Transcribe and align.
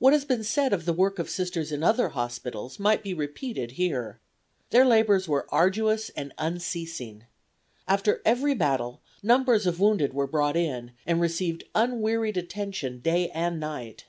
What 0.00 0.12
has 0.12 0.24
been 0.24 0.42
said 0.42 0.72
of 0.72 0.84
the 0.84 0.92
work 0.92 1.20
of 1.20 1.30
Sisters 1.30 1.70
in 1.70 1.84
other 1.84 2.08
hospitals 2.08 2.80
might 2.80 3.04
be 3.04 3.14
repeated 3.14 3.70
here. 3.78 4.18
Their 4.70 4.84
labors 4.84 5.28
were 5.28 5.46
arduous 5.54 6.08
and 6.16 6.34
unceasing. 6.38 7.22
After 7.86 8.20
every 8.24 8.54
battle 8.54 9.00
numbers 9.22 9.68
of 9.68 9.78
wounded 9.78 10.12
were 10.12 10.26
brought 10.26 10.56
in, 10.56 10.90
and 11.06 11.20
received 11.20 11.62
unwearied 11.76 12.36
attention 12.36 12.98
day 12.98 13.28
and 13.30 13.60
night. 13.60 14.06